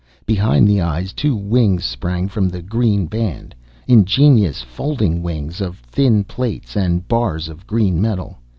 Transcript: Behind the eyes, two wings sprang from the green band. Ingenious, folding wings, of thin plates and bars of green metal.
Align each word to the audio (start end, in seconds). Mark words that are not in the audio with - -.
Behind 0.25 0.67
the 0.67 0.81
eyes, 0.81 1.13
two 1.13 1.35
wings 1.35 1.85
sprang 1.85 2.27
from 2.27 2.49
the 2.49 2.63
green 2.63 3.05
band. 3.05 3.53
Ingenious, 3.87 4.63
folding 4.63 5.21
wings, 5.21 5.61
of 5.61 5.77
thin 5.77 6.23
plates 6.23 6.75
and 6.75 7.07
bars 7.07 7.47
of 7.47 7.67
green 7.67 8.01
metal. 8.01 8.39